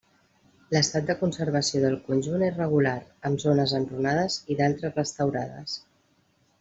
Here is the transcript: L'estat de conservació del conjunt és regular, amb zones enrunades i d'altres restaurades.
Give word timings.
L'estat 0.75 1.09
de 1.09 1.15
conservació 1.17 1.81
del 1.83 1.97
conjunt 2.07 2.45
és 2.47 2.57
regular, 2.61 2.95
amb 3.31 3.43
zones 3.45 3.75
enrunades 3.81 4.39
i 4.55 4.59
d'altres 4.63 4.99
restaurades. 5.03 5.77